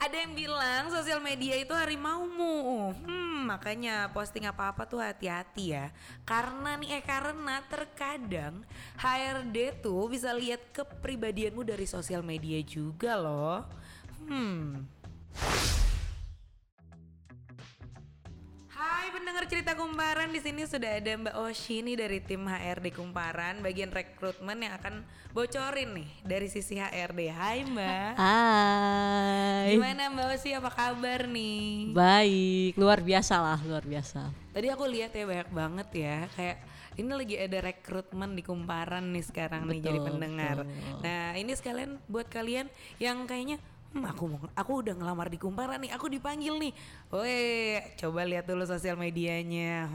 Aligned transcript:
Ada 0.00 0.16
yang 0.26 0.32
bilang 0.32 0.88
sosial 0.88 1.20
media 1.20 1.60
itu 1.60 1.76
harimaumu. 1.76 2.90
Hmm, 3.04 3.46
makanya 3.46 4.08
posting 4.10 4.48
apa-apa 4.48 4.88
tuh 4.88 4.98
hati-hati 4.98 5.76
ya. 5.76 5.92
Karena 6.24 6.80
nih 6.80 6.98
eh 6.98 7.04
karena 7.04 7.60
terkadang 7.68 8.64
HRD 8.96 9.84
tuh 9.84 10.08
bisa 10.08 10.32
lihat 10.32 10.72
kepribadianmu 10.72 11.62
dari 11.62 11.84
sosial 11.84 12.24
media 12.24 12.58
juga 12.64 13.14
loh. 13.20 13.68
Hmm. 14.24 14.88
Hai 18.80 19.12
pendengar 19.12 19.44
cerita 19.44 19.76
Kumparan 19.76 20.32
di 20.32 20.40
sini 20.40 20.64
sudah 20.64 20.96
ada 20.96 21.12
Mbak 21.12 21.36
Oshi 21.44 21.84
nih 21.84 22.00
dari 22.00 22.16
tim 22.24 22.48
HRD 22.48 22.96
Kumparan 22.96 23.60
bagian 23.60 23.92
rekrutmen 23.92 24.56
yang 24.56 24.72
akan 24.80 25.04
bocorin 25.36 26.00
nih 26.00 26.08
dari 26.24 26.48
sisi 26.48 26.80
HRD. 26.80 27.28
Hai 27.28 27.68
Mbak. 27.68 28.12
Hai. 28.16 29.76
Gimana 29.76 30.08
Mbak 30.08 30.26
Oshi 30.32 30.56
apa 30.56 30.72
kabar 30.72 31.28
nih? 31.28 31.92
Baik, 31.92 32.80
luar 32.80 33.04
biasa 33.04 33.34
lah, 33.44 33.60
luar 33.68 33.84
biasa. 33.84 34.32
Tadi 34.56 34.72
aku 34.72 34.88
lihat 34.88 35.12
ya 35.12 35.28
banyak 35.28 35.50
banget 35.52 35.88
ya 36.00 36.16
kayak 36.32 36.56
ini 36.96 37.12
lagi 37.12 37.36
ada 37.36 37.58
rekrutmen 37.60 38.32
di 38.32 38.40
Kumparan 38.40 39.12
nih 39.12 39.24
sekarang 39.28 39.68
nih 39.68 39.84
jadi 39.84 40.00
Betul, 40.00 40.08
pendengar. 40.08 40.56
betul. 40.64 41.04
Nah 41.04 41.36
ini 41.36 41.52
sekalian 41.52 42.00
buat 42.08 42.32
kalian 42.32 42.64
yang 42.96 43.28
kayaknya 43.28 43.60
hmm, 43.94 44.04
aku 44.06 44.22
mau 44.26 44.40
aku 44.54 44.72
udah 44.86 44.94
ngelamar 44.94 45.28
di 45.30 45.38
Kumparan 45.38 45.80
nih, 45.82 45.92
aku 45.94 46.06
dipanggil 46.10 46.54
nih. 46.58 46.72
Woi, 47.10 47.80
coba 47.98 48.26
lihat 48.26 48.46
dulu 48.46 48.64
sosial 48.66 48.94
medianya. 48.98 49.90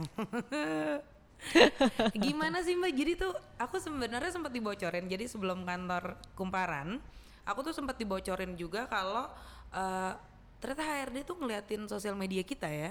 Gimana 2.16 2.64
sih 2.64 2.74
Mbak? 2.74 2.92
Jadi 2.96 3.12
tuh 3.20 3.32
aku 3.60 3.76
sebenarnya 3.76 4.32
sempat 4.32 4.52
dibocorin. 4.52 5.06
Jadi 5.06 5.24
sebelum 5.28 5.62
kantor 5.68 6.16
Kumparan, 6.34 6.98
aku 7.44 7.60
tuh 7.70 7.74
sempat 7.76 8.00
dibocorin 8.00 8.56
juga 8.56 8.88
kalau 8.88 9.28
eh, 9.70 10.12
ternyata 10.58 10.82
HRD 10.82 11.16
tuh 11.28 11.36
ngeliatin 11.38 11.84
sosial 11.86 12.16
media 12.16 12.42
kita 12.42 12.66
ya. 12.66 12.90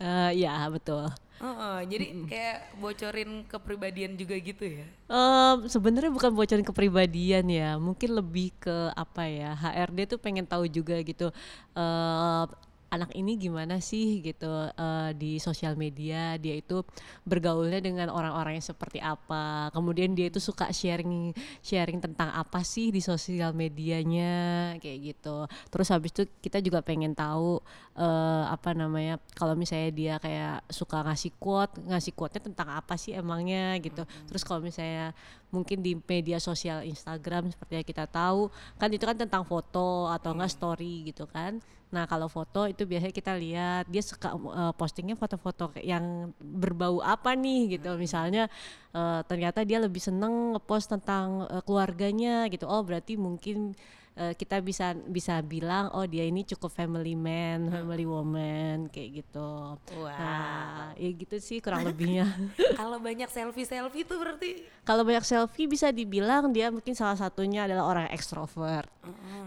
Eh, 0.00 0.30
ya 0.40 0.64
betul. 0.72 1.12
Heeh, 1.40 1.76
jadi 1.88 2.06
kayak 2.28 2.58
bocorin 2.76 3.30
kepribadian 3.48 4.12
juga 4.20 4.36
gitu 4.36 4.64
ya. 4.68 4.86
Em, 5.10 5.56
Sebenarnya 5.66 6.12
bukan 6.12 6.30
bocorin 6.36 6.66
kepribadian 6.66 7.46
ya, 7.48 7.70
mungkin 7.80 8.10
lebih 8.12 8.52
ke 8.60 8.92
apa 8.92 9.24
ya 9.26 9.50
HRD 9.56 9.98
tuh 10.06 10.18
pengen 10.20 10.44
tahu 10.44 10.68
juga 10.68 11.00
gitu. 11.00 11.32
eh 11.74 12.44
anak 12.90 13.14
ini 13.14 13.38
gimana 13.38 13.78
sih? 13.78 14.20
gitu 14.20 14.50
eh, 14.74 15.10
di 15.16 15.38
sosial 15.38 15.78
media 15.78 16.34
dia 16.36 16.58
itu 16.58 16.82
bergaulnya 17.24 17.80
dengan 17.80 18.10
orang-orang 18.10 18.58
yang 18.58 18.66
seperti 18.66 18.98
apa. 18.98 19.70
Kemudian 19.70 20.12
dia 20.12 20.28
itu 20.28 20.42
suka 20.42 20.68
sharing 20.74 21.32
sharing 21.62 22.02
tentang 22.02 22.34
apa 22.34 22.60
sih 22.66 22.90
di 22.90 22.98
sosial 23.00 23.54
medianya 23.54 24.74
kayak 24.82 24.98
gitu. 25.14 25.46
Terus 25.70 25.88
habis 25.94 26.10
itu 26.12 26.22
kita 26.42 26.58
juga 26.60 26.82
pengen 26.82 27.14
tahu 27.14 27.62
eh, 27.96 28.44
apa 28.50 28.74
namanya 28.74 29.22
kalau 29.38 29.54
misalnya 29.54 29.90
dia 29.94 30.14
kayak 30.18 30.66
suka 30.68 31.06
ngasih 31.06 31.32
quote 31.38 31.78
ngasih 31.86 32.12
quote-nya 32.12 32.42
tentang 32.50 32.68
apa 32.74 32.94
sih 32.98 33.14
emangnya 33.14 33.78
gitu. 33.78 34.02
Terus 34.28 34.42
kalau 34.42 34.60
misalnya 34.60 35.14
mungkin 35.50 35.82
di 35.82 35.98
media 35.98 36.38
sosial 36.38 36.86
Instagram 36.86 37.50
seperti 37.50 37.82
yang 37.82 37.86
kita 37.86 38.06
tahu 38.06 38.50
kan 38.78 38.88
itu 38.90 39.04
kan 39.06 39.18
tentang 39.18 39.42
foto 39.42 40.06
atau 40.10 40.30
enggak 40.34 40.50
story 40.54 41.10
gitu 41.10 41.26
kan. 41.26 41.58
Nah 41.90 42.06
kalau 42.06 42.30
foto 42.30 42.70
itu 42.70 42.86
biasanya 42.86 43.10
kita 43.10 43.34
lihat 43.34 43.84
dia 43.90 44.02
suka 44.02 44.30
uh, 44.30 44.70
postingnya 44.78 45.18
foto-foto 45.18 45.74
yang 45.82 46.30
berbau 46.38 47.02
apa 47.02 47.34
nih 47.34 47.78
gitu. 47.78 47.98
Misalnya 47.98 48.46
uh, 48.94 49.26
ternyata 49.26 49.66
dia 49.66 49.82
lebih 49.82 49.98
seneng 49.98 50.54
ngepost 50.54 50.94
tentang 50.94 51.50
uh, 51.50 51.62
keluarganya 51.66 52.46
gitu. 52.46 52.70
Oh 52.70 52.86
berarti 52.86 53.18
mungkin 53.18 53.74
uh, 54.16 54.32
kita 54.34 54.58
bisa 54.58 54.96
bisa 55.06 55.38
bilang 55.44 55.92
oh 55.94 56.06
dia 56.08 56.26
ini 56.26 56.42
cukup 56.42 56.72
family 56.72 57.14
man 57.14 57.70
family 57.70 58.06
woman 58.08 58.90
kayak 58.90 59.22
gitu. 59.22 59.76
Wow. 59.76 60.08
nah 60.10 60.90
ya 60.96 61.10
gitu 61.14 61.36
sih 61.38 61.58
kurang 61.62 61.86
lebihnya. 61.86 62.26
Kalau 62.80 62.98
banyak 62.98 63.28
selfie-selfie 63.30 64.06
tuh 64.06 64.18
berarti? 64.18 64.64
Kalau 64.82 65.02
banyak 65.06 65.22
selfie 65.22 65.70
bisa 65.70 65.92
dibilang 65.94 66.50
dia 66.50 66.72
mungkin 66.72 66.96
salah 66.96 67.16
satunya 67.16 67.68
adalah 67.68 67.86
orang 67.86 68.06
ekstrovert. 68.10 68.88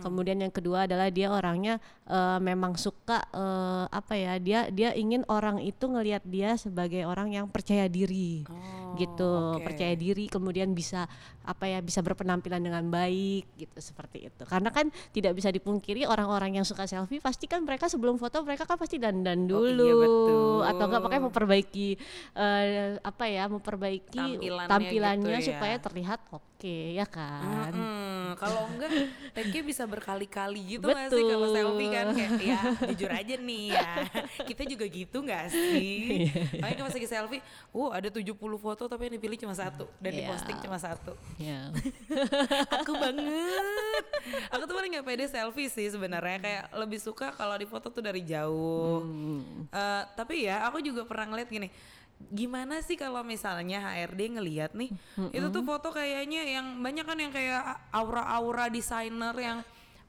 Kemudian 0.01 0.41
yang 0.44 0.51
kedua 0.51 0.90
adalah 0.90 1.07
dia 1.13 1.31
orangnya 1.31 1.80
eh, 2.09 2.40
memang 2.41 2.75
suka 2.75 3.24
eh, 3.31 3.85
apa 3.88 4.13
ya 4.18 4.34
dia 4.41 4.68
dia 4.68 4.90
ingin 4.97 5.24
orang 5.31 5.62
itu 5.62 5.85
ngelihat 5.88 6.25
dia 6.28 6.57
sebagai 6.59 7.06
orang 7.07 7.31
yang 7.31 7.45
percaya 7.47 7.88
diri. 7.88 8.44
Oh, 8.50 8.84
gitu 8.97 9.57
oke. 9.57 9.66
percaya 9.66 9.94
diri 9.97 10.30
kemudian 10.30 10.72
bisa 10.72 11.09
apa 11.44 11.66
ya 11.66 11.80
bisa 11.81 12.00
berpenampilan 12.06 12.62
dengan 12.62 12.85
baik 12.88 13.50
gitu 13.57 13.78
seperti 13.81 14.30
itu 14.30 14.44
karena 14.53 14.69
kan 14.69 14.86
tidak 15.09 15.34
bisa 15.34 15.50
dipungkiri 15.50 16.06
orang-orang 16.06 16.56
yang 16.56 16.64
suka 16.64 16.86
selfie 16.86 17.18
pasti 17.18 17.46
kan 17.46 17.59
mereka 17.59 17.86
sebelum 17.86 18.16
foto 18.16 18.41
mereka 18.41 18.64
kan 18.64 18.78
pasti 18.78 18.96
dandan 18.96 19.46
Oh, 19.46 19.59
dulu 19.59 19.81
iya, 19.84 19.96
betul. 19.97 20.59
atau 20.64 20.84
enggak 20.86 21.03
pakai 21.03 21.19
memperbaiki 21.19 21.88
eh, 22.34 22.63
apa 23.00 23.24
ya 23.25 23.44
memperbaiki 23.47 24.13
Tampilannya 24.16 24.69
tampilannya 24.69 25.25
gitu 25.36 25.42
ya. 25.42 25.50
supaya 25.50 25.75
terlihat 25.78 26.19
oke 26.30 26.52
ya 26.94 27.06
kan 27.06 27.74
Mm-mm. 27.74 28.12
Kalau 28.36 28.66
enggak, 28.68 28.90
tagnya 29.31 29.62
bisa 29.62 29.84
berkali-kali 29.84 30.62
gitu 30.72 30.86
nggak 30.86 31.06
sih 31.08 31.24
kalau 31.24 31.47
selfie 31.47 31.90
kan 31.90 32.08
kayak 32.12 32.31
ya 32.40 32.59
jujur 32.88 33.12
aja 33.12 33.36
nih 33.36 33.63
ya 33.69 33.90
kita 34.50 34.63
juga 34.66 34.86
gitu 34.86 35.18
nggak 35.19 35.46
sih? 35.47 36.28
Makanya 36.58 36.84
pas 36.84 36.94
lagi 36.94 37.08
selfie, 37.08 37.42
uh 37.69 37.90
ada 37.92 38.09
70 38.09 38.34
foto 38.56 38.84
tapi 38.86 39.02
yang 39.06 39.16
dipilih 39.16 39.38
cuma 39.40 39.53
satu 39.53 39.86
dan 39.97 40.12
Iya. 40.12 40.19
diposting 40.24 40.58
cuma 40.59 40.78
satu. 40.78 41.13
ya 41.38 41.69
Aku 42.75 42.92
banget. 42.96 44.03
Aku 44.52 44.64
tuh 44.68 44.76
paling 44.76 44.92
nggak 44.98 45.06
pede 45.08 45.26
selfie 45.30 45.70
sih 45.72 45.88
sebenarnya 45.88 46.38
kayak 46.42 46.66
lebih 46.76 47.00
suka 47.00 47.31
kalau 47.36 47.56
di 47.56 47.68
foto 47.70 47.94
tuh 47.94 48.04
dari 48.04 48.26
jauh. 48.26 49.06
Eh, 49.70 50.04
tapi 50.18 50.50
ya 50.50 50.68
aku 50.68 50.84
juga 50.84 51.08
pernah 51.08 51.31
ngeliat 51.31 51.50
gini. 51.52 51.70
Gimana 52.24 52.80
sih 52.80 52.96
kalau 52.96 53.20
misalnya 53.22 53.84
HRD 53.84 54.40
ngeliat 54.40 54.72
nih, 54.74 54.96
itu 55.36 55.48
tuh 55.52 55.64
foto 55.68 55.92
kayaknya 55.92 56.48
yang 56.48 56.80
banyak 56.80 57.04
kan 57.04 57.18
yang 57.20 57.34
kayak 57.36 57.62
aura-aura 57.92 58.72
desainer 58.72 59.36
yang 59.36 59.59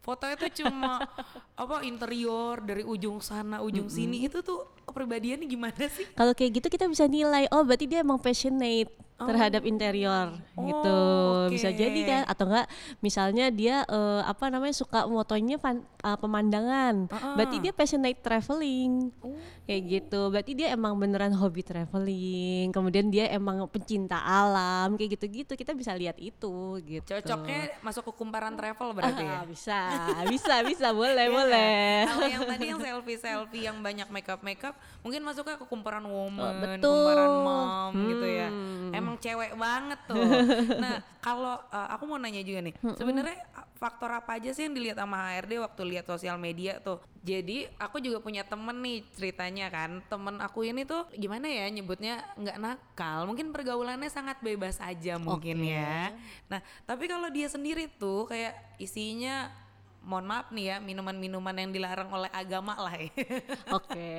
fotonya 0.04 0.36
tuh 0.36 0.52
cuma 0.52 1.00
apa 1.62 1.80
interior 1.88 2.60
dari 2.60 2.84
ujung 2.84 3.24
sana 3.24 3.64
ujung 3.64 3.88
sini 3.88 4.28
itu 4.28 4.44
tuh 4.44 4.68
kepribadiannya 4.84 5.48
gimana 5.48 5.88
sih? 5.88 6.04
kalau 6.12 6.36
kayak 6.36 6.60
gitu 6.60 6.68
kita 6.68 6.84
bisa 6.84 7.08
nilai 7.08 7.48
oh 7.48 7.64
berarti 7.64 7.88
dia 7.88 8.04
emang 8.04 8.20
passionate 8.20 8.92
terhadap 9.16 9.62
interior 9.62 10.34
gitu 10.54 10.96
Oh, 11.34 11.46
bisa 11.46 11.68
oke. 11.68 11.76
jadi 11.76 12.00
kan 12.02 12.22
atau 12.26 12.44
enggak 12.46 12.66
misalnya 12.98 13.46
dia 13.48 13.84
eh, 13.84 14.22
apa 14.22 14.48
namanya 14.48 14.72
suka 14.72 15.06
motonya 15.06 15.54
pan- 15.54 15.84
eh, 15.84 16.18
pemandangan 16.18 17.06
berarti 17.34 17.56
dia 17.60 17.70
passionate 17.70 18.18
traveling 18.18 19.14
Oh. 19.20 19.38
kayak 19.64 19.82
gitu 19.86 20.28
berarti 20.28 20.52
dia 20.52 20.68
emang 20.70 20.94
beneran 20.94 21.30
hobi 21.32 21.62
traveling 21.62 22.68
kemudian 22.70 23.06
dia 23.06 23.30
emang 23.30 23.62
pencinta 23.66 24.18
alam 24.18 24.94
kayak 24.94 25.14
gitu-gitu 25.14 25.54
kita 25.54 25.72
bisa 25.72 25.92
lihat 25.92 26.18
itu 26.18 26.78
gitu 26.80 27.06
Cocoknya 27.14 27.70
masuk 27.80 28.10
ke 28.10 28.12
kumparan 28.14 28.54
travel 28.54 28.92
berarti 28.92 29.22
ya? 29.22 29.30
Ah, 29.32 29.44
bisa 29.44 29.78
bisa 30.26 30.54
bisa 30.62 30.88
boleh 30.90 31.14
Iya 31.22 31.30
boleh 31.30 31.70
kan? 32.02 32.06
Kalau 32.10 32.26
yang 32.26 32.42
tadi 32.44 32.64
yang 32.66 32.80
selfie 32.80 33.18
selfie 33.18 33.62
yang 33.62 33.78
banyak 33.78 34.08
makeup 34.10 34.40
makeup, 34.42 34.74
mungkin 35.00 35.22
masuknya 35.22 35.56
ke 35.56 35.64
kumparan 35.64 36.02
woman, 36.02 36.54
betul. 36.58 36.90
kumparan 36.90 37.32
mom 37.40 37.92
gitu 38.10 38.26
ya. 38.26 38.48
Hmm. 38.48 38.90
Emang 39.04 39.18
cewek 39.20 39.52
banget 39.54 40.00
tuh. 40.08 40.24
nah 40.82 41.04
kalau 41.20 41.56
uh, 41.68 41.88
aku 41.92 42.04
mau 42.08 42.18
nanya 42.20 42.40
juga 42.44 42.60
nih, 42.64 42.74
sebenarnya 42.96 43.38
faktor 43.76 44.12
apa 44.12 44.36
aja 44.40 44.52
sih 44.52 44.68
yang 44.68 44.74
dilihat 44.76 45.00
sama 45.00 45.32
HRD 45.32 45.60
waktu 45.60 45.82
lihat 45.84 46.04
sosial 46.08 46.36
media 46.40 46.80
tuh? 46.80 47.00
Jadi 47.24 47.64
aku 47.80 48.00
juga 48.00 48.20
punya 48.20 48.44
temen 48.44 48.76
nih 48.84 49.04
ceritanya 49.16 49.72
kan, 49.72 50.04
temen 50.08 50.36
aku 50.40 50.68
ini 50.68 50.84
tuh 50.84 51.08
gimana 51.16 51.48
ya 51.48 51.68
nyebutnya 51.72 52.20
nggak 52.36 52.58
nakal, 52.60 53.24
mungkin 53.24 53.52
pergaulannya 53.52 54.12
sangat 54.12 54.40
bebas 54.44 54.80
aja 54.80 55.16
mungkin 55.16 55.64
Oke. 55.64 55.72
ya. 55.72 56.12
Nah 56.52 56.60
tapi 56.84 57.08
kalau 57.08 57.32
dia 57.32 57.48
sendiri 57.48 57.88
tuh 57.88 58.28
kayak 58.28 58.52
isinya 58.76 59.63
mohon 60.04 60.28
maaf 60.28 60.52
nih 60.52 60.64
ya 60.70 60.76
minuman-minuman 60.78 61.56
yang 61.56 61.70
dilarang 61.72 62.12
oleh 62.12 62.28
agama 62.30 62.76
lah 62.76 62.94
ya. 62.94 63.08
oke 63.80 64.12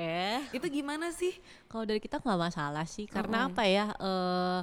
itu 0.51 0.65
gimana 0.67 1.13
sih? 1.13 1.37
Kalau 1.69 1.85
dari 1.85 2.01
kita 2.01 2.17
nggak 2.19 2.41
masalah 2.41 2.85
sih, 2.89 3.05
karena 3.05 3.47
apa 3.47 3.63
ya? 3.63 3.93
eh 3.95 4.61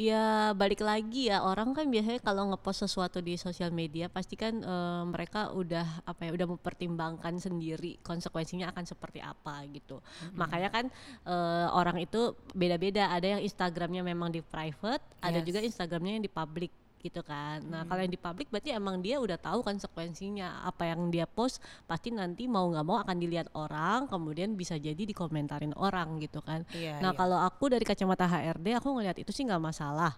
ya 0.00 0.56
balik 0.56 0.80
lagi 0.80 1.28
ya 1.28 1.44
orang 1.44 1.76
kan 1.76 1.84
biasanya 1.92 2.24
kalau 2.24 2.48
ngepost 2.48 2.88
sesuatu 2.88 3.20
di 3.20 3.36
sosial 3.36 3.68
media 3.68 4.08
pasti 4.08 4.32
kan 4.32 4.56
eh, 4.56 5.02
mereka 5.04 5.52
udah 5.52 6.06
apa 6.08 6.24
ya 6.24 6.32
udah 6.32 6.56
mempertimbangkan 6.56 7.36
sendiri 7.36 8.00
konsekuensinya 8.00 8.72
akan 8.72 8.88
seperti 8.88 9.20
apa 9.20 9.60
gitu. 9.68 10.00
Makanya 10.32 10.72
kan 10.72 10.84
eh, 11.26 11.68
orang 11.76 12.00
itu 12.00 12.32
beda-beda. 12.56 13.12
Ada 13.12 13.36
yang 13.36 13.42
Instagramnya 13.44 14.00
memang 14.00 14.32
di 14.32 14.40
private, 14.40 15.04
ada 15.20 15.38
Yes. 15.42 15.46
juga 15.52 15.60
Instagramnya 15.60 16.16
yang 16.16 16.24
di 16.24 16.32
public 16.32 16.72
gitu 17.00 17.24
kan. 17.24 17.64
Nah 17.64 17.88
kalau 17.88 18.04
yang 18.04 18.12
di 18.12 18.20
public 18.20 18.52
berarti 18.52 18.76
emang 18.76 19.00
dia 19.00 19.16
udah 19.18 19.40
tahu 19.40 19.64
konsekuensinya 19.64 20.64
apa 20.68 20.92
yang 20.92 21.08
dia 21.08 21.24
post 21.24 21.58
pasti 21.88 22.12
nanti 22.12 22.44
mau 22.46 22.68
nggak 22.68 22.86
mau 22.86 23.00
akan 23.00 23.16
dilihat 23.16 23.48
orang, 23.56 24.06
kemudian 24.06 24.54
bisa 24.54 24.76
jadi 24.76 25.00
dikomentarin 25.00 25.72
orang 25.74 26.20
gitu 26.20 26.44
kan. 26.44 26.68
Iya, 26.76 27.00
nah 27.00 27.12
iya. 27.12 27.18
kalau 27.18 27.38
aku 27.40 27.72
dari 27.72 27.82
kacamata 27.82 28.28
HRD 28.28 28.76
aku 28.76 28.88
ngelihat 29.00 29.16
itu 29.18 29.32
sih 29.32 29.48
nggak 29.48 29.62
masalah. 29.62 30.12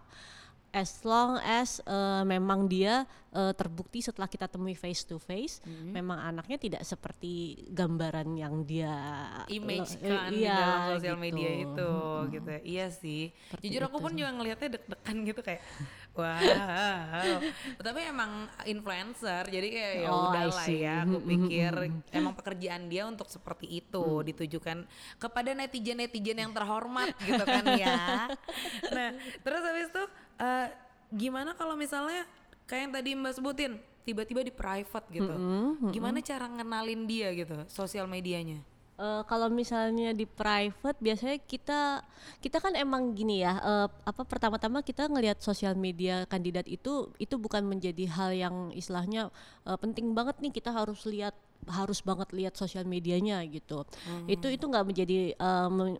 as 0.73 1.05
long 1.05 1.37
as 1.45 1.85
uh, 1.85 2.25
memang 2.25 2.65
dia 2.65 3.05
uh, 3.37 3.53
terbukti 3.53 4.01
setelah 4.01 4.25
kita 4.25 4.49
temui 4.49 4.73
face 4.73 5.05
to 5.05 5.21
face 5.21 5.61
mm-hmm. 5.61 5.93
memang 5.93 6.19
anaknya 6.33 6.57
tidak 6.57 6.83
seperti 6.83 7.61
gambaran 7.69 8.33
yang 8.33 8.65
dia 8.65 8.97
image 9.53 10.01
kan 10.01 10.33
iya, 10.33 10.33
di 10.33 10.49
dalam 10.49 10.81
sosial 10.97 11.17
gitu. 11.21 11.25
media 11.29 11.51
itu 11.53 11.93
hmm. 11.93 12.29
gitu 12.33 12.51
iya 12.65 12.87
sih 12.89 13.23
Seperti 13.53 13.65
jujur 13.69 13.83
aku 13.93 13.97
pun 14.01 14.13
sih. 14.17 14.19
juga 14.25 14.31
ngelihatnya 14.33 14.69
deg-degan 14.81 15.17
gitu 15.29 15.41
kayak 15.45 15.61
wow 16.13 17.41
tapi 17.81 18.01
emang 18.05 18.47
influencer 18.69 19.49
jadi 19.49 19.69
kayak 19.69 19.95
ya 20.05 20.09
oh, 20.13 20.33
udah 20.33 20.45
lah 20.53 20.67
ya 20.69 20.95
aku 21.05 21.19
pikir 21.25 21.73
emang 22.13 22.35
pekerjaan 22.37 22.89
dia 22.89 23.09
untuk 23.09 23.29
seperti 23.33 23.81
itu 23.83 24.05
mm. 24.23 24.25
ditujukan 24.33 24.79
kepada 25.17 25.51
netizen 25.57 25.99
netizen 26.01 26.39
yang 26.41 26.53
terhormat 26.53 27.17
gitu 27.25 27.45
kan 27.45 27.65
ya 27.77 28.29
nah 28.97 29.11
terus 29.43 29.63
habis 29.65 29.89
itu 29.89 30.05
uh, 30.41 30.69
gimana 31.13 31.53
kalau 31.57 31.77
misalnya 31.77 32.25
kayak 32.65 32.89
yang 32.89 32.93
tadi 32.95 33.11
Mbak 33.13 33.35
sebutin 33.37 33.73
tiba-tiba 34.03 34.41
di 34.43 34.51
private 34.51 35.07
gitu. 35.15 35.31
Mm 35.31 35.79
-hmm, 35.79 35.91
Gimana 35.95 36.19
cara 36.25 36.47
ngenalin 36.51 37.07
dia 37.07 37.31
gitu 37.37 37.55
sosial 37.71 38.11
medianya? 38.11 38.65
Uh, 38.93 39.25
kalau 39.25 39.49
misalnya 39.49 40.13
di 40.13 40.29
private 40.29 41.01
biasanya 41.01 41.41
kita 41.49 42.05
kita 42.45 42.61
kan 42.61 42.77
emang 42.77 43.17
gini 43.17 43.41
ya 43.41 43.57
uh, 43.57 43.89
apa 44.05 44.23
pertama-tama 44.29 44.85
kita 44.85 45.09
ngelihat 45.09 45.41
sosial 45.41 45.73
media 45.73 46.29
kandidat 46.29 46.69
itu 46.69 47.09
itu 47.17 47.41
bukan 47.41 47.65
menjadi 47.65 48.05
hal 48.13 48.31
yang 48.37 48.69
istilahnya 48.77 49.33
uh, 49.65 49.81
penting 49.81 50.13
banget 50.13 50.37
nih 50.45 50.53
kita 50.53 50.77
harus 50.77 51.09
lihat 51.09 51.33
harus 51.71 52.03
banget 52.03 52.35
lihat 52.35 52.55
sosial 52.59 52.83
medianya 52.83 53.39
gitu 53.47 53.87
hmm. 53.87 54.27
itu 54.27 54.47
itu 54.51 54.65
nggak 54.67 54.87
menjadi 54.87 55.19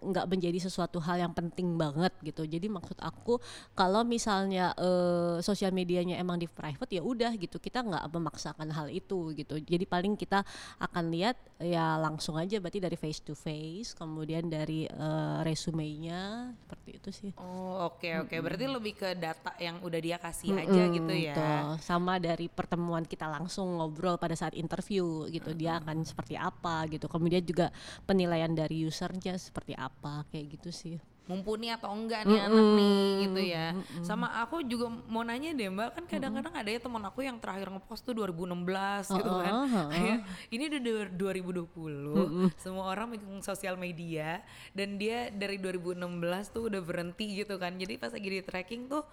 nggak 0.01 0.27
um, 0.27 0.31
menjadi 0.31 0.59
sesuatu 0.59 0.99
hal 0.99 1.23
yang 1.23 1.35
penting 1.35 1.79
banget 1.79 2.11
gitu 2.27 2.43
jadi 2.43 2.67
maksud 2.67 2.99
aku 2.99 3.39
kalau 3.79 4.03
misalnya 4.03 4.75
uh, 4.75 5.39
sosial 5.39 5.71
medianya 5.71 6.19
emang 6.19 6.43
di 6.43 6.51
private 6.51 6.99
ya 6.99 7.03
udah 7.03 7.31
gitu 7.39 7.63
kita 7.63 7.83
nggak 7.87 8.05
memaksakan 8.11 8.69
hal 8.75 8.91
itu 8.91 9.31
gitu 9.39 9.63
jadi 9.63 9.87
paling 9.87 10.19
kita 10.19 10.43
akan 10.83 11.05
lihat 11.15 11.39
ya 11.63 11.95
langsung 12.01 12.35
aja 12.35 12.59
berarti 12.59 12.83
dari 12.83 12.99
face 12.99 13.23
to 13.23 13.39
face 13.39 13.95
kemudian 13.95 14.51
dari 14.51 14.91
uh, 14.91 15.47
resumenya 15.47 16.51
seperti 16.67 16.91
itu 16.99 17.11
sih 17.15 17.31
oh 17.39 17.87
oke 17.87 18.03
okay, 18.03 18.19
oke 18.19 18.35
okay. 18.35 18.39
berarti 18.43 18.67
lebih 18.67 18.95
ke 18.99 19.09
data 19.15 19.55
yang 19.63 19.79
udah 19.79 20.01
dia 20.03 20.19
kasih 20.19 20.59
-hmm. 20.59 20.63
aja 20.67 20.83
gitu 20.91 21.13
ya 21.15 21.35
tuh. 21.39 21.79
sama 21.79 22.19
dari 22.19 22.51
pertemuan 22.51 23.07
kita 23.07 23.31
langsung 23.31 23.79
ngobrol 23.79 24.19
pada 24.19 24.35
saat 24.35 24.59
interview 24.59 25.31
gitu 25.31 25.52
dia 25.55 25.79
akan 25.79 26.05
seperti 26.05 26.35
apa 26.35 26.89
gitu 26.91 27.07
kemudian 27.07 27.45
juga 27.45 27.71
penilaian 28.05 28.51
dari 28.53 28.85
usernya 28.85 29.39
seperti 29.39 29.77
apa 29.77 30.27
kayak 30.29 30.59
gitu 30.59 30.71
sih 30.73 30.97
mumpuni 31.31 31.71
atau 31.71 31.95
enggak 31.95 32.27
nih 32.27 32.35
mm 32.35 32.43
-hmm. 32.43 32.51
anak 32.51 32.69
nih 32.75 33.03
gitu 33.23 33.41
ya. 33.47 33.67
Mm 33.71 33.79
-hmm. 33.79 34.05
Sama 34.05 34.27
aku 34.43 34.57
juga 34.67 34.91
mau 34.91 35.23
nanya 35.23 35.55
deh 35.55 35.71
Mbak, 35.71 35.91
kan 35.95 36.05
kadang-kadang 36.11 36.55
ada 36.55 36.71
ya 36.71 36.81
teman 36.83 37.03
aku 37.07 37.21
yang 37.23 37.39
terakhir 37.39 37.71
ngepost 37.71 38.03
tuh 38.03 38.15
2016 38.19 38.43
uh, 38.43 39.17
gitu 39.17 39.33
kan. 39.39 39.53
Uh, 39.55 39.77
uh. 39.87 40.19
ini 40.55 40.63
udah 40.67 40.81
2020. 41.15 41.15
Mm 41.15 42.27
-hmm. 42.27 42.47
Semua 42.59 42.91
orang 42.91 43.15
megang 43.15 43.39
sosial 43.41 43.79
media 43.79 44.43
dan 44.75 44.99
dia 44.99 45.31
dari 45.31 45.63
2016 45.63 46.03
tuh 46.51 46.63
udah 46.67 46.83
berhenti 46.83 47.39
gitu 47.39 47.55
kan. 47.57 47.79
Jadi 47.79 47.95
pas 48.03 48.11
lagi 48.11 48.29
di 48.29 48.43
tracking 48.43 48.91
tuh 48.91 49.07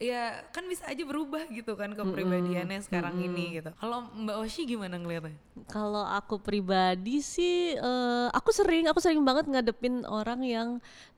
ya 0.00 0.40
kan 0.48 0.64
bisa 0.64 0.88
aja 0.88 1.04
berubah 1.04 1.44
gitu 1.52 1.76
kan 1.76 1.92
kepribadiannya 1.92 2.64
mm 2.64 2.72
-hmm. 2.72 2.86
sekarang 2.88 3.14
mm 3.14 3.20
-hmm. 3.20 3.36
ini 3.36 3.44
gitu. 3.60 3.70
Kalau 3.76 4.08
Mbak 4.16 4.36
Oshi 4.40 4.62
gimana 4.64 4.96
ngeliatnya? 4.96 5.36
Kalau 5.68 6.08
aku 6.08 6.40
pribadi 6.40 7.20
sih 7.20 7.76
uh, 7.76 8.32
aku 8.32 8.48
sering 8.48 8.88
aku 8.88 8.96
sering 9.04 9.20
banget 9.20 9.52
ngadepin 9.52 10.08
orang 10.08 10.40
yang 10.40 10.68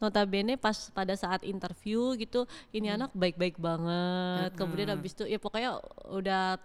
notabene 0.02 0.58
pas 0.58 0.90
pada 0.90 1.14
saat 1.14 1.46
interview 1.46 2.18
gitu 2.18 2.42
ini 2.74 2.90
mm. 2.90 2.96
anak 2.98 3.10
baik-baik 3.14 3.54
banget. 3.62 4.50
Mm 4.50 4.52
-hmm. 4.52 4.58
Kemudian 4.58 4.88
habis 4.90 5.14
itu 5.14 5.30
ya 5.30 5.38
pokoknya 5.38 5.78
udah 6.10 6.58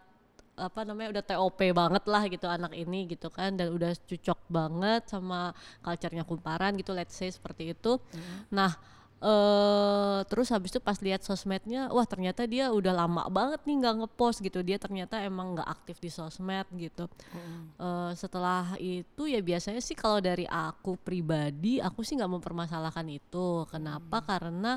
apa 0.57 0.81
namanya 0.81 1.13
udah 1.13 1.23
TOP 1.23 1.61
banget 1.69 2.03
lah 2.09 2.23
gitu 2.25 2.49
anak 2.49 2.73
ini 2.73 3.05
gitu 3.13 3.29
kan 3.29 3.53
dan 3.53 3.69
udah 3.69 3.93
cocok 3.93 4.41
banget 4.49 5.05
sama 5.05 5.53
culture-nya 5.85 6.25
kumparan 6.25 6.73
gitu 6.81 6.97
let's 6.97 7.13
say 7.13 7.29
seperti 7.29 7.77
itu. 7.77 8.01
Mm. 8.01 8.57
Nah, 8.57 8.73
uh, 9.21 10.21
terus 10.29 10.53
habis 10.53 10.73
itu 10.73 10.81
pas 10.81 10.97
lihat 11.01 11.25
sosmednya 11.25 11.89
wah 11.89 12.05
ternyata 12.05 12.45
dia 12.45 12.69
udah 12.69 12.93
lama 12.93 13.25
banget 13.29 13.61
nih 13.65 13.75
nggak 13.81 13.95
ngepost 14.03 14.41
gitu 14.45 14.61
dia 14.61 14.77
ternyata 14.77 15.21
emang 15.21 15.57
nggak 15.57 15.69
aktif 15.69 15.97
di 15.97 16.09
sosmed 16.13 16.67
gitu 16.77 17.09
mm. 17.09 17.79
uh, 17.81 18.11
setelah 18.13 18.77
itu 18.77 19.29
ya 19.29 19.41
biasanya 19.41 19.81
sih 19.81 19.97
kalau 19.97 20.21
dari 20.21 20.45
aku 20.45 20.97
pribadi 21.01 21.81
aku 21.81 22.05
sih 22.05 22.17
nggak 22.17 22.33
mempermasalahkan 22.37 23.07
itu 23.09 23.65
kenapa 23.69 24.21
mm. 24.21 24.25
karena 24.25 24.71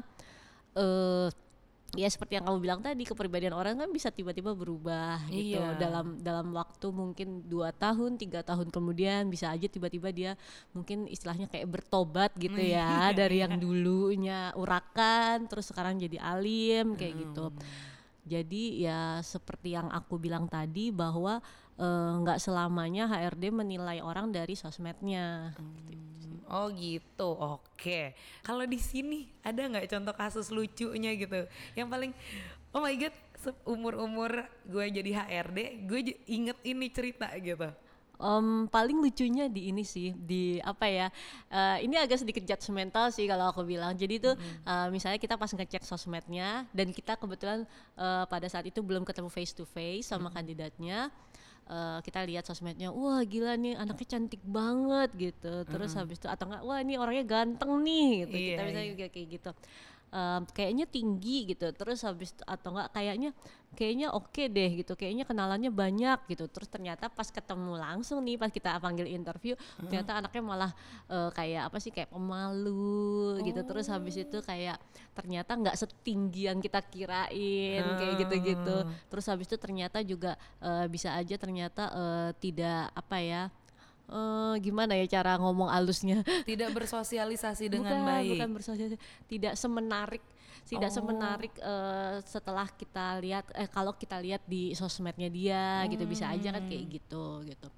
uh, 0.77 1.29
ya 1.99 2.07
seperti 2.07 2.39
yang 2.39 2.47
kamu 2.47 2.59
bilang 2.63 2.81
tadi 2.87 3.03
kepribadian 3.03 3.51
orang 3.51 3.75
kan 3.75 3.91
bisa 3.91 4.15
tiba-tiba 4.15 4.55
berubah 4.55 5.27
gitu 5.27 5.59
iya. 5.59 5.75
dalam 5.75 6.23
dalam 6.23 6.55
waktu 6.55 6.87
mungkin 6.95 7.43
dua 7.51 7.75
tahun 7.75 8.15
tiga 8.15 8.47
tahun 8.47 8.71
kemudian 8.71 9.27
bisa 9.27 9.51
aja 9.51 9.67
tiba-tiba 9.67 10.15
dia 10.15 10.33
mungkin 10.71 11.11
istilahnya 11.11 11.51
kayak 11.51 11.67
bertobat 11.67 12.31
gitu 12.39 12.63
ya 12.79 13.11
dari 13.11 13.43
yang 13.43 13.59
dulunya 13.59 14.55
urakan 14.55 15.51
terus 15.51 15.75
sekarang 15.75 15.99
jadi 15.99 16.23
alim 16.23 16.95
kayak 16.95 17.15
hmm. 17.15 17.23
gitu 17.27 17.47
jadi 18.23 18.65
ya 18.79 19.01
seperti 19.27 19.75
yang 19.75 19.91
aku 19.91 20.15
bilang 20.15 20.47
tadi 20.47 20.95
bahwa 20.95 21.43
eh, 21.75 22.13
nggak 22.23 22.39
uh, 22.39 22.43
selamanya 22.43 23.11
HRD 23.11 23.51
menilai 23.51 23.99
orang 23.99 24.31
dari 24.31 24.55
sosmednya 24.55 25.59
hmm. 25.59 25.91
Oh 26.50 26.67
gitu, 26.75 27.31
oke. 27.31 28.00
Kalau 28.43 28.67
di 28.67 28.82
sini 28.82 29.31
ada 29.47 29.62
nggak 29.70 29.87
contoh 29.87 30.14
kasus 30.19 30.50
lucunya 30.50 31.14
gitu? 31.14 31.47
Yang 31.79 31.88
paling, 31.88 32.12
oh 32.75 32.82
my 32.82 32.94
god, 32.99 33.14
umur 33.62 33.94
umur 34.02 34.31
gue 34.67 34.85
jadi 34.91 35.11
HRD, 35.14 35.87
gue 35.87 36.00
inget 36.26 36.58
ini 36.67 36.87
cerita 36.91 37.31
gitu. 37.38 37.70
Um, 38.20 38.69
paling 38.69 39.00
lucunya 39.00 39.49
di 39.49 39.73
ini 39.73 39.81
sih 39.81 40.12
di 40.12 40.61
apa 40.61 40.85
ya 40.85 41.08
uh, 41.49 41.81
ini 41.81 41.97
agak 41.97 42.20
sedikit 42.20 42.44
judgmental 42.44 43.08
sih 43.08 43.25
kalau 43.25 43.49
aku 43.49 43.64
bilang 43.64 43.96
jadi 43.96 44.20
tuh 44.20 44.37
mm-hmm. 44.37 44.69
uh, 44.69 44.88
misalnya 44.93 45.17
kita 45.17 45.41
pas 45.41 45.49
ngecek 45.49 45.81
sosmednya 45.88 46.69
dan 46.69 46.93
kita 46.93 47.17
kebetulan 47.17 47.64
uh, 47.96 48.29
pada 48.29 48.44
saat 48.44 48.69
itu 48.69 48.85
belum 48.85 49.08
ketemu 49.08 49.32
face 49.32 49.56
to 49.56 49.64
face 49.64 50.12
sama 50.12 50.29
mm-hmm. 50.29 50.37
kandidatnya 50.37 51.08
uh, 51.70 51.99
kita 52.02 52.26
lihat 52.26 52.44
sosmednya 52.44 52.90
wah 52.90 53.22
gila 53.22 53.55
nih 53.55 53.78
anaknya 53.78 54.19
cantik 54.19 54.43
banget 54.43 55.11
gitu 55.14 55.62
terus 55.64 55.94
mm. 55.94 55.99
habis 56.02 56.17
itu 56.19 56.26
atau 56.26 56.44
enggak 56.50 56.62
wah 56.67 56.78
ini 56.82 56.94
orangnya 56.99 57.25
ganteng 57.25 57.72
nih 57.87 58.26
gitu 58.26 58.37
yeah, 58.37 58.44
kita 58.50 58.62
bisa 58.67 58.81
yeah. 58.82 59.11
kayak 59.11 59.28
gitu 59.38 59.50
um, 60.11 60.43
kayaknya 60.51 60.87
tinggi 60.87 61.55
gitu 61.55 61.71
terus 61.75 62.03
habis 62.03 62.35
atau 62.45 62.75
enggak 62.75 62.91
kayaknya 62.95 63.31
kayaknya 63.79 64.11
oke 64.11 64.35
okay 64.35 64.51
deh 64.51 64.83
gitu 64.83 64.99
kayaknya 64.99 65.23
kenalannya 65.23 65.71
banyak 65.71 66.19
gitu 66.27 66.51
terus 66.51 66.67
ternyata 66.67 67.06
pas 67.06 67.31
ketemu 67.31 67.79
langsung 67.79 68.19
nih 68.27 68.34
pas 68.34 68.51
kita 68.51 68.82
panggil 68.82 69.06
interview 69.06 69.55
uh. 69.55 69.87
ternyata 69.87 70.19
anaknya 70.19 70.43
malah 70.43 70.73
uh, 71.06 71.31
kayak 71.31 71.70
apa 71.70 71.79
sih 71.79 71.94
kayak 71.94 72.11
pemalu 72.11 73.39
oh. 73.39 73.44
gitu 73.46 73.63
terus 73.63 73.87
habis 73.87 74.19
itu 74.19 74.39
oh. 74.39 74.44
kayak 74.44 74.77
ternyata 75.15 75.55
nggak 75.55 75.77
setinggi 75.79 76.51
yang 76.51 76.58
kita 76.58 76.82
kirain 76.82 77.82
uh. 77.87 77.94
kayak 77.94 78.15
gitu-gitu 78.27 78.77
terus 79.06 79.25
habis 79.31 79.46
itu 79.46 79.56
ternyata 79.56 80.03
juga 80.03 80.34
uh, 80.58 80.91
bisa 80.91 81.15
aja 81.15 81.39
ternyata 81.39 81.94
uh, 81.94 82.31
tidak 82.43 82.91
apa 82.91 83.17
ya 83.23 83.43
uh, 84.10 84.55
gimana 84.58 84.98
ya 84.98 85.06
cara 85.06 85.38
ngomong 85.38 85.70
alusnya 85.70 86.26
tidak 86.50 86.74
bersosialisasi 86.74 87.70
dengan 87.70 88.02
bukan, 88.02 88.10
baik 88.10 88.31
bukan 88.36 88.50
bersosialisasi 88.58 88.98
tidak 89.31 89.55
semenarik 89.56 90.22
tidak 90.69 90.90
oh. 90.93 90.94
semenarik 90.94 91.52
uh, 91.64 92.20
setelah 92.22 92.69
kita 92.70 93.19
lihat 93.22 93.46
eh 93.56 93.67
kalau 93.70 93.96
kita 93.96 94.20
lihat 94.20 94.44
di 94.44 94.76
sosmednya 94.76 95.31
dia 95.32 95.82
hmm. 95.82 95.96
gitu 95.96 96.05
bisa 96.06 96.31
aja 96.31 96.55
kan 96.55 96.62
kayak 96.69 96.84
hmm. 96.86 96.94
gitu 97.00 97.24
gitu 97.48 97.69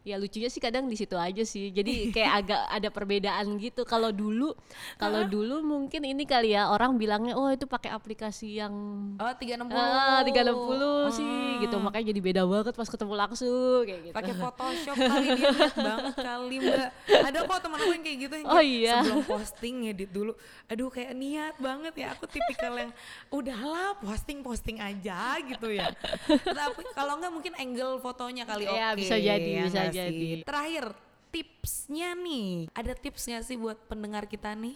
ya 0.00 0.16
lucunya 0.16 0.48
sih 0.48 0.64
kadang 0.64 0.88
di 0.88 0.96
situ 0.96 1.12
aja 1.16 1.44
sih. 1.44 1.68
Jadi 1.72 2.08
kayak 2.12 2.32
agak 2.44 2.62
ada 2.72 2.88
perbedaan 2.88 3.46
gitu. 3.60 3.84
Kalau 3.84 4.08
dulu 4.08 4.56
kalau 4.96 5.28
dulu 5.28 5.60
mungkin 5.60 6.08
ini 6.08 6.24
kali 6.24 6.56
ya 6.56 6.72
orang 6.72 6.96
bilangnya 6.96 7.36
oh 7.36 7.52
itu 7.52 7.68
pakai 7.68 7.92
aplikasi 7.92 8.60
yang 8.60 8.72
oh 9.20 9.32
tiga 9.36 9.60
enam 9.60 9.68
puluh. 9.68 9.84
Ah, 9.84 10.20
tiga 10.24 10.40
enam 10.40 10.56
puluh 10.56 11.12
sih 11.12 11.60
gitu. 11.60 11.76
Makanya 11.76 12.16
jadi 12.16 12.20
beda 12.20 12.42
banget 12.48 12.74
pas 12.76 12.88
ketemu 12.88 13.14
langsung 13.16 13.84
kayak 13.84 14.00
gitu. 14.08 14.16
Pakai 14.16 14.34
Photoshop 14.36 14.96
kali 14.96 15.26
dia 15.36 15.50
banget 15.88 16.16
kali 16.16 16.56
mbak. 16.64 16.88
Ada 17.10 17.38
kok 17.44 17.58
teman 17.60 17.78
aku 17.80 17.92
yang 17.92 18.04
kayak 18.04 18.18
gitu 18.24 18.34
yang 18.40 18.48
oh 18.48 18.62
iya. 18.62 18.96
sebelum 19.04 19.22
posting 19.28 19.76
edit 19.92 20.10
dulu. 20.10 20.32
Aduh 20.72 20.88
kayak 20.88 21.12
niat 21.12 21.54
banget 21.60 21.94
ya 22.00 22.16
aku 22.16 22.24
tipikal 22.24 22.72
yang 22.72 22.90
udahlah 23.28 24.00
posting 24.00 24.40
posting 24.40 24.80
aja 24.80 25.36
gitu 25.44 25.68
ya. 25.68 25.92
Tapi 26.60 26.82
kalau 26.96 27.20
enggak 27.20 27.32
mungkin 27.32 27.52
angle 27.60 28.00
fotonya 28.00 28.48
kali 28.48 28.64
ya, 28.64 28.72
oke 28.72 28.80
okay, 28.80 28.92
bisa 28.96 29.16
jadi 29.20 29.50
ya 29.50 29.64
bisa 29.66 29.89
jadi. 29.94 30.42
Terakhir 30.46 30.84
tipsnya 31.30 32.14
nih, 32.18 32.66
ada 32.74 32.92
tipsnya 32.94 33.38
sih 33.46 33.54
buat 33.54 33.78
pendengar 33.86 34.26
kita 34.26 34.54
nih? 34.54 34.74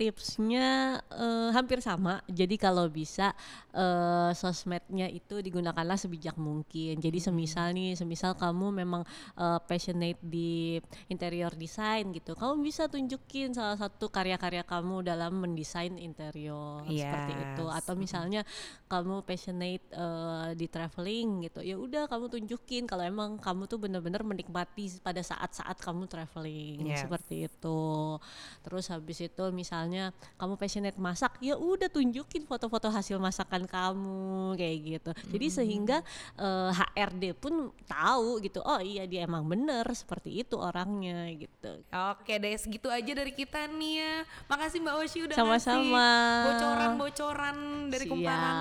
Tipsnya 0.00 0.96
uh, 1.12 1.52
hampir 1.52 1.84
sama. 1.84 2.24
Jadi 2.24 2.56
kalau 2.56 2.88
bisa 2.88 3.36
uh, 3.76 4.32
sosmednya 4.32 5.04
itu 5.12 5.44
digunakanlah 5.44 6.00
sebijak 6.00 6.40
mungkin. 6.40 6.96
Jadi 6.96 7.20
semisal 7.20 7.76
nih, 7.76 7.92
semisal 8.00 8.32
kamu 8.32 8.80
memang 8.80 9.04
uh, 9.36 9.60
passionate 9.60 10.16
di 10.24 10.80
interior 11.12 11.52
design 11.52 12.16
gitu, 12.16 12.32
kamu 12.32 12.64
bisa 12.64 12.88
tunjukin 12.88 13.52
salah 13.52 13.76
satu 13.76 14.08
karya-karya 14.08 14.64
kamu 14.64 15.04
dalam 15.04 15.36
mendesain 15.36 16.00
interior 16.00 16.80
yes. 16.88 17.04
seperti 17.04 17.32
itu. 17.36 17.64
Atau 17.68 17.92
misalnya 18.00 18.40
kamu 18.88 19.20
passionate 19.28 19.84
uh, 19.92 20.56
di 20.56 20.64
traveling 20.64 21.44
gitu, 21.50 21.60
ya 21.60 21.76
udah 21.76 22.08
kamu 22.08 22.40
tunjukin 22.40 22.88
kalau 22.88 23.04
emang 23.04 23.36
kamu 23.36 23.68
tuh 23.68 23.76
bener-bener 23.76 24.24
menikmati 24.24 24.96
pada 25.04 25.20
saat-saat 25.20 25.76
kamu 25.82 26.08
traveling 26.08 26.88
yes. 26.88 27.04
seperti 27.04 27.52
itu. 27.52 28.16
Terus 28.62 28.88
habis 28.88 29.18
itu 29.20 29.44
misalnya 29.50 29.89
misalnya 29.90 30.14
kamu 30.38 30.54
passionate 30.54 30.98
masak 31.02 31.34
ya 31.42 31.58
udah 31.58 31.90
tunjukin 31.90 32.46
foto-foto 32.46 32.86
hasil 32.94 33.18
masakan 33.18 33.66
kamu 33.66 34.54
kayak 34.54 34.78
gitu. 34.86 35.10
Jadi 35.34 35.46
hmm. 35.50 35.56
sehingga 35.58 35.98
uh, 36.38 36.70
eh, 36.70 36.86
HRD 36.94 37.34
pun 37.34 37.74
tahu 37.90 38.38
gitu 38.46 38.62
oh 38.62 38.78
iya 38.78 39.02
dia 39.10 39.26
emang 39.26 39.42
bener 39.42 39.82
seperti 39.90 40.46
itu 40.46 40.54
orangnya 40.54 41.26
gitu. 41.34 41.82
Oke 42.14 42.38
deh 42.38 42.54
segitu 42.54 42.86
aja 42.86 43.10
dari 43.10 43.34
kita 43.34 43.66
nih 43.66 43.92
ya. 43.98 44.14
Makasih 44.46 44.78
Mbak 44.78 44.94
Oshi 45.02 45.18
udah 45.26 45.36
sama-sama. 45.36 46.08
bocoran-bocoran 46.46 47.56
dari 47.90 48.04
Siap. 48.06 48.12
kumparan. 48.14 48.54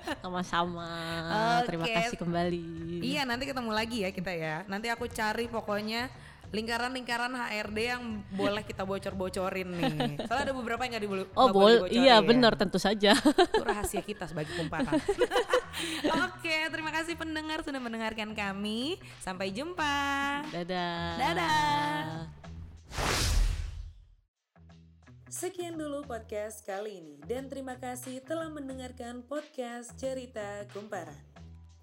Sama-sama. 0.28 0.90
Okay. 1.32 1.66
terima 1.72 1.86
kasih 1.88 2.16
kembali. 2.20 2.64
Iya 3.00 3.24
nanti 3.24 3.48
ketemu 3.48 3.72
lagi 3.72 4.04
ya 4.04 4.10
kita 4.12 4.32
ya. 4.36 4.56
Nanti 4.68 4.92
aku 4.92 5.08
cari 5.08 5.48
pokoknya 5.48 6.12
lingkaran-lingkaran 6.50 7.30
HRD 7.30 7.78
yang 7.94 8.02
boleh 8.34 8.66
kita 8.66 8.82
bocor-bocorin 8.82 9.70
nih. 9.70 10.18
Soalnya 10.26 10.50
ada 10.50 10.54
beberapa 10.54 10.82
yang 10.82 10.98
nggak 10.98 11.04
diboleh. 11.06 11.24
Oh 11.38 11.48
boleh, 11.54 11.86
iya 11.94 12.18
ya. 12.18 12.26
benar 12.26 12.58
tentu 12.58 12.82
saja. 12.82 13.14
Itu 13.14 13.62
rahasia 13.62 14.02
kita 14.02 14.26
sebagai 14.26 14.50
kumparan. 14.58 14.98
Oke, 16.26 16.56
terima 16.74 16.90
kasih 16.90 17.14
pendengar 17.14 17.62
sudah 17.62 17.78
mendengarkan 17.78 18.34
kami. 18.34 18.98
Sampai 19.22 19.54
jumpa. 19.54 20.42
Dadah. 20.50 21.14
Dadah. 21.22 22.04
Sekian 25.30 25.78
dulu 25.78 26.02
podcast 26.02 26.66
kali 26.66 26.98
ini 26.98 27.14
dan 27.22 27.46
terima 27.46 27.78
kasih 27.78 28.18
telah 28.26 28.50
mendengarkan 28.50 29.22
podcast 29.22 29.94
Cerita 29.94 30.66
Kumparan. 30.74 31.14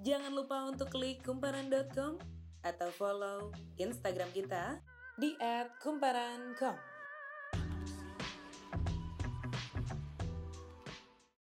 Jangan 0.03 0.36
lupa 0.36 0.67
untuk 0.67 0.91
klik 0.91 1.24
kumparan.com 1.24 2.37
atau 2.67 2.91
follow 2.91 3.51
Instagram 3.79 4.29
kita 4.36 4.83
di 5.17 5.33
@kumparan.com. 5.81 6.87